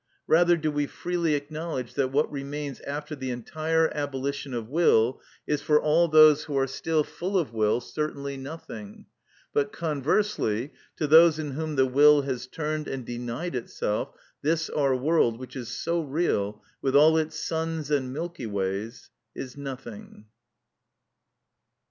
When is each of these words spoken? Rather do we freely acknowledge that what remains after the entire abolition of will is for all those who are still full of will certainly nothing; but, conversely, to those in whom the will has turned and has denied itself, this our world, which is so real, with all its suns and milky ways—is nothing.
Rather 0.25 0.57
do 0.57 0.71
we 0.71 0.87
freely 0.87 1.35
acknowledge 1.35 1.93
that 1.93 2.11
what 2.11 2.31
remains 2.31 2.79
after 2.79 3.15
the 3.15 3.29
entire 3.29 3.87
abolition 3.95 4.51
of 4.51 4.67
will 4.67 5.21
is 5.45 5.61
for 5.61 5.79
all 5.79 6.07
those 6.07 6.45
who 6.45 6.57
are 6.57 6.65
still 6.65 7.03
full 7.03 7.37
of 7.37 7.53
will 7.53 7.79
certainly 7.79 8.35
nothing; 8.35 9.05
but, 9.53 9.71
conversely, 9.71 10.73
to 10.95 11.05
those 11.05 11.37
in 11.37 11.51
whom 11.51 11.75
the 11.75 11.85
will 11.85 12.23
has 12.23 12.47
turned 12.47 12.87
and 12.87 13.07
has 13.07 13.15
denied 13.15 13.53
itself, 13.53 14.09
this 14.41 14.71
our 14.71 14.95
world, 14.95 15.37
which 15.37 15.55
is 15.55 15.67
so 15.69 16.01
real, 16.01 16.63
with 16.81 16.95
all 16.95 17.15
its 17.15 17.39
suns 17.39 17.91
and 17.91 18.11
milky 18.11 18.47
ways—is 18.47 19.55
nothing. 19.55 20.25